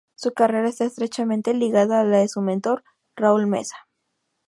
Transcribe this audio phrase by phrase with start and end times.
[0.15, 2.83] Su carrera está estrechamente ligada a la de su mentor,
[3.15, 3.87] Raúl Mesa.